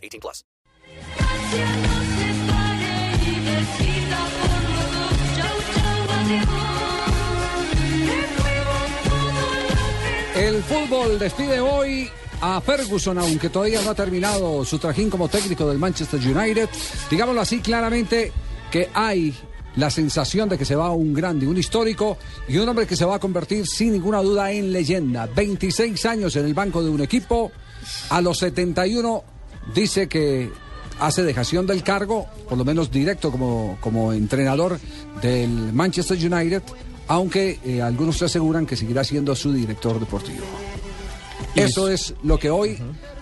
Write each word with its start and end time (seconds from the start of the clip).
18 0.00 0.20
plus. 0.20 0.44
El 10.36 10.62
fútbol 10.62 11.18
despide 11.18 11.60
hoy 11.60 12.08
a 12.40 12.60
Ferguson, 12.60 13.18
aunque 13.18 13.50
todavía 13.50 13.82
no 13.82 13.90
ha 13.90 13.94
terminado 13.94 14.64
su 14.64 14.78
trajín 14.78 15.10
como 15.10 15.28
técnico 15.28 15.68
del 15.68 15.78
Manchester 15.78 16.20
United. 16.20 16.68
Digámoslo 17.10 17.40
así 17.40 17.60
claramente 17.60 18.32
que 18.70 18.88
hay 18.94 19.34
la 19.76 19.90
sensación 19.90 20.48
de 20.48 20.56
que 20.56 20.64
se 20.64 20.74
va 20.74 20.90
un 20.92 21.12
grande, 21.12 21.46
un 21.46 21.58
histórico 21.58 22.16
y 22.48 22.58
un 22.58 22.68
hombre 22.68 22.86
que 22.86 22.96
se 22.96 23.04
va 23.04 23.16
a 23.16 23.18
convertir 23.18 23.66
sin 23.66 23.92
ninguna 23.92 24.22
duda 24.22 24.50
en 24.50 24.72
leyenda. 24.72 25.26
26 25.26 26.06
años 26.06 26.34
en 26.36 26.46
el 26.46 26.54
banco 26.54 26.82
de 26.82 26.90
un 26.90 27.00
equipo, 27.00 27.52
a 28.08 28.20
los 28.20 28.38
71 28.38 29.24
dice 29.74 30.08
que 30.08 30.50
hace 30.98 31.22
dejación 31.22 31.66
del 31.66 31.82
cargo, 31.82 32.26
por 32.48 32.58
lo 32.58 32.64
menos 32.64 32.90
directo 32.90 33.30
como, 33.30 33.78
como 33.80 34.12
entrenador 34.12 34.78
del 35.22 35.72
Manchester 35.72 36.16
United, 36.18 36.62
aunque 37.08 37.58
eh, 37.64 37.82
algunos 37.82 38.22
aseguran 38.22 38.66
que 38.66 38.76
seguirá 38.76 39.02
siendo 39.02 39.34
su 39.34 39.52
director 39.52 39.98
deportivo. 39.98 40.44
Eso 41.54 41.88
es 41.88 42.14
lo 42.22 42.38
que 42.38 42.50
hoy 42.50 42.78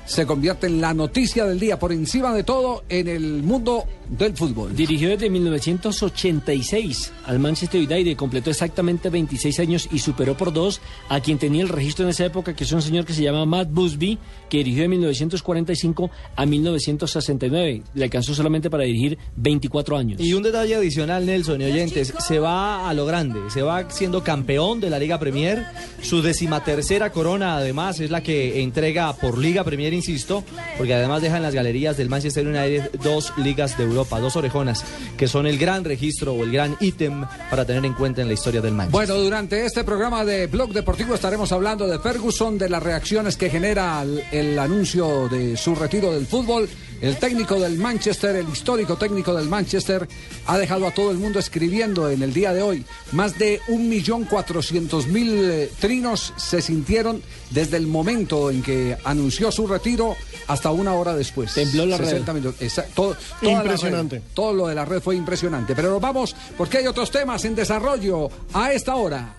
se 0.08 0.24
convierte 0.24 0.66
en 0.66 0.80
la 0.80 0.94
noticia 0.94 1.44
del 1.44 1.60
día, 1.60 1.78
por 1.78 1.92
encima 1.92 2.32
de 2.32 2.42
todo, 2.42 2.82
en 2.88 3.08
el 3.08 3.42
mundo 3.42 3.84
del 4.08 4.34
fútbol. 4.34 4.74
Dirigió 4.74 5.10
desde 5.10 5.28
1986 5.28 7.12
al 7.26 7.38
Manchester 7.38 7.80
United, 7.80 8.16
completó 8.16 8.48
exactamente 8.48 9.10
26 9.10 9.60
años 9.60 9.88
y 9.92 9.98
superó 9.98 10.34
por 10.34 10.50
dos 10.52 10.80
a 11.10 11.20
quien 11.20 11.36
tenía 11.36 11.62
el 11.62 11.68
registro 11.68 12.06
en 12.06 12.10
esa 12.10 12.24
época, 12.24 12.56
que 12.56 12.64
es 12.64 12.72
un 12.72 12.80
señor 12.80 13.04
que 13.04 13.12
se 13.12 13.22
llama 13.22 13.44
Matt 13.44 13.68
Busby, 13.70 14.18
que 14.48 14.58
dirigió 14.58 14.82
de 14.82 14.88
1945 14.88 16.10
a 16.34 16.46
1969. 16.46 17.82
Le 17.92 18.04
alcanzó 18.04 18.34
solamente 18.34 18.70
para 18.70 18.84
dirigir 18.84 19.18
24 19.36 19.98
años. 19.98 20.20
Y 20.22 20.32
un 20.32 20.42
detalle 20.42 20.74
adicional, 20.74 21.26
Nelson 21.26 21.60
y 21.60 21.64
oyentes, 21.66 22.14
se 22.18 22.38
va 22.38 22.88
a 22.88 22.94
lo 22.94 23.04
grande, 23.04 23.40
se 23.50 23.60
va 23.60 23.90
siendo 23.90 24.24
campeón 24.24 24.80
de 24.80 24.88
la 24.88 24.98
Liga 24.98 25.18
Premier, 25.18 25.66
su 26.02 26.22
decimatercera 26.22 27.10
corona 27.10 27.56
además 27.56 28.00
es 28.00 28.10
la 28.10 28.22
que 28.22 28.62
entrega 28.62 29.12
por 29.14 29.38
Liga 29.38 29.64
Premier, 29.64 29.92
insisto, 29.92 30.44
porque 30.76 30.94
además 30.94 31.22
deja 31.22 31.36
en 31.36 31.42
las 31.42 31.54
galerías 31.54 31.96
del 31.96 32.08
Manchester 32.08 32.46
United 32.46 32.90
dos 33.02 33.32
ligas 33.36 33.76
de 33.76 33.84
Europa, 33.84 34.20
dos 34.20 34.36
orejonas, 34.36 34.84
que 35.16 35.28
son 35.28 35.46
el 35.46 35.58
gran 35.58 35.84
registro 35.84 36.32
o 36.32 36.44
el 36.44 36.52
gran 36.52 36.76
ítem 36.80 37.24
para 37.50 37.64
tener 37.64 37.84
en 37.84 37.94
cuenta 37.94 38.22
en 38.22 38.28
la 38.28 38.34
historia 38.34 38.60
del 38.60 38.72
Manchester. 38.72 39.06
Bueno, 39.06 39.22
durante 39.22 39.64
este 39.64 39.84
programa 39.84 40.24
de 40.24 40.46
Blog 40.46 40.72
Deportivo 40.72 41.14
estaremos 41.14 41.52
hablando 41.52 41.86
de 41.86 41.98
Ferguson, 41.98 42.58
de 42.58 42.68
las 42.68 42.82
reacciones 42.82 43.36
que 43.36 43.50
genera 43.50 44.02
el, 44.02 44.22
el 44.32 44.58
anuncio 44.58 45.28
de 45.28 45.56
su 45.56 45.74
retiro 45.74 46.12
del 46.12 46.26
fútbol. 46.26 46.68
El 47.00 47.16
técnico 47.16 47.60
del 47.60 47.78
Manchester, 47.78 48.34
el 48.36 48.48
histórico 48.48 48.96
técnico 48.96 49.32
del 49.34 49.48
Manchester, 49.48 50.08
ha 50.46 50.58
dejado 50.58 50.86
a 50.86 50.90
todo 50.90 51.10
el 51.12 51.18
mundo 51.18 51.38
escribiendo 51.38 52.10
en 52.10 52.22
el 52.22 52.32
día 52.34 52.52
de 52.52 52.60
hoy. 52.62 52.84
Más 53.12 53.38
de 53.38 53.60
1.400.000 53.68 55.50
eh, 55.50 55.70
trinos 55.80 56.32
se 56.36 56.60
sintieron 56.60 57.22
desde 57.50 57.76
el 57.76 57.86
momento 57.86 58.50
en 58.50 58.62
que 58.62 58.96
anunció 59.04 59.52
su 59.52 59.66
retiro 59.66 60.16
hasta 60.48 60.70
una 60.70 60.94
hora 60.94 61.14
después. 61.14 61.54
Tembló 61.54 61.86
la 61.86 61.98
red. 61.98 62.06
60 62.06 62.32
minutos. 62.32 62.60
Esa- 62.62 62.82
todo, 62.94 63.16
toda 63.40 63.52
la 63.54 63.62
Impresionante. 63.62 64.16
red, 64.16 64.22
todo 64.34 64.52
lo 64.52 64.66
de 64.66 64.74
la 64.74 64.84
red 64.84 65.00
fue 65.00 65.14
impresionante. 65.16 65.74
Pero 65.76 65.90
nos 65.90 66.00
vamos 66.00 66.34
porque 66.56 66.78
hay 66.78 66.86
otros 66.86 67.10
temas 67.10 67.44
en 67.44 67.54
desarrollo 67.54 68.28
a 68.52 68.72
esta 68.72 68.96
hora. 68.96 69.34